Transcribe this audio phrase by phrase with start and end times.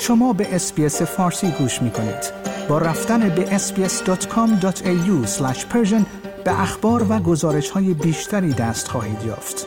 [0.00, 2.32] شما به اسپیس فارسی گوش می کنید.
[2.68, 5.26] با رفتن به sbs.com.au
[6.44, 9.66] به اخبار و گزارش های بیشتری دست خواهید یافت.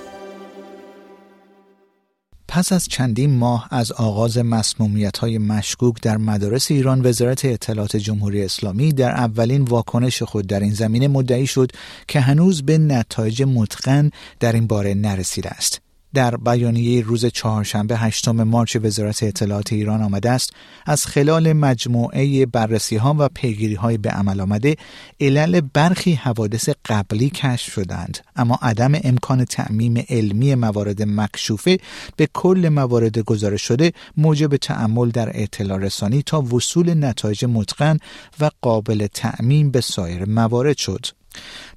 [2.48, 8.44] پس از چندین ماه از آغاز مسمومیت های مشکوک در مدارس ایران وزارت اطلاعات جمهوری
[8.44, 11.72] اسلامی در اولین واکنش خود در این زمینه مدعی شد
[12.08, 15.82] که هنوز به نتایج متقن در این باره نرسیده است.
[16.14, 20.54] در بیانیه روز چهارشنبه هشتم مارچ وزارت اطلاعات ایران آمده است
[20.86, 24.76] از خلال مجموعه بررسی ها و پیگیری های به عمل آمده
[25.22, 31.78] علل برخی حوادث قبلی کشف شدند اما عدم امکان تعمیم علمی موارد مکشوفه
[32.16, 37.98] به کل موارد گزارش شده موجب تعمل در اطلاع رسانی تا وصول نتایج متقن
[38.40, 41.19] و قابل تعمیم به سایر موارد شد.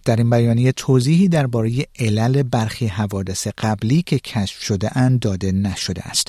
[0.04, 6.02] در این بیانیه توضیحی درباره علل برخی حوادث قبلی که کشف شده اند داده نشده
[6.02, 6.28] است.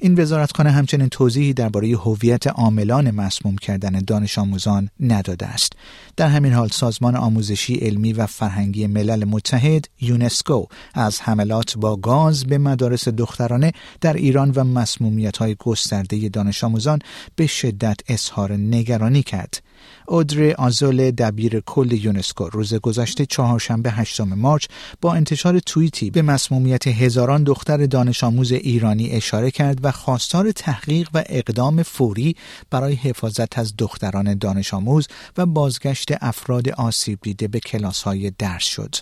[0.00, 5.72] این وزارتخانه همچنین توضیحی درباره هویت عاملان مسموم کردن دانش آموزان نداده است.
[6.16, 12.44] در همین حال سازمان آموزشی علمی و فرهنگی ملل متحد یونسکو از حملات با گاز
[12.44, 16.98] به مدارس دخترانه در ایران و مسمومیت های گسترده دانش آموزان
[17.36, 19.62] به شدت اظهار نگرانی کرد.
[20.08, 24.66] اودری آزول دبیر کل یونسکو روز گذشته چهارشنبه هشتم مارچ
[25.00, 31.08] با انتشار توییتی به مسمومیت هزاران دختر دانش آموز ایرانی اشاره کرد و خواستار تحقیق
[31.14, 32.36] و اقدام فوری
[32.70, 38.64] برای حفاظت از دختران دانش آموز و بازگشت افراد آسیب دیده به کلاس های درس
[38.64, 38.94] شد.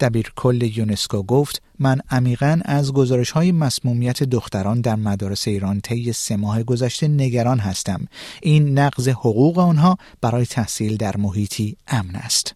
[0.00, 6.12] دبیر کل یونسکو گفت من عمیقا از گزارش های مسمومیت دختران در مدارس ایران طی
[6.12, 8.06] سه ماه گذشته نگران هستم
[8.42, 12.55] این نقض حقوق آنها برای تحصیل در محیطی امن است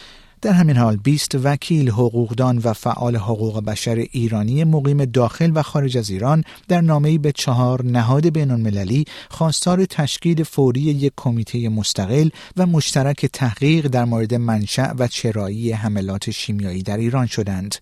[0.41, 5.97] در همین حال 20 وکیل حقوقدان و فعال حقوق بشر ایرانی مقیم داخل و خارج
[5.97, 12.29] از ایران در نامه‌ای به چهار نهاد بین المللی خواستار تشکیل فوری یک کمیته مستقل
[12.57, 17.75] و مشترک تحقیق در مورد منشأ و چرایی حملات شیمیایی در ایران شدند.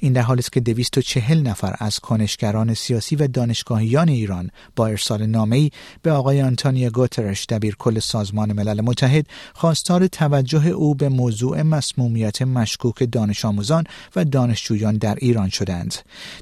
[0.00, 5.26] این در حالی است که 240 نفر از کنشگران سیاسی و دانشگاهیان ایران با ارسال
[5.26, 5.70] نامه‌ای
[6.02, 11.62] به آقای آنتونیو گوترش دبیر کل سازمان ملل متحد خواستار توجه او به موضوع
[11.98, 13.84] مسمومیت مشکوک دانش آموزان
[14.16, 15.94] و دانشجویان در ایران شدند.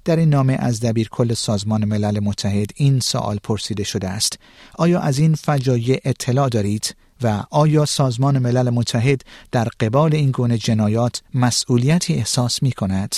[0.05, 4.39] در این نامه از دبیر کل سازمان ملل متحد این سوال پرسیده شده است.
[4.75, 9.21] آیا از این فجایع اطلاع دارید و آیا سازمان ملل متحد
[9.53, 13.17] در قبال این گونه جنایات مسئولیتی احساس می کند؟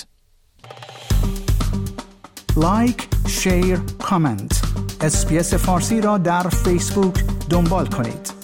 [2.56, 4.62] like، share، comment
[5.00, 8.37] اسپیس فارسی را در فیسبوک دنبال کنید.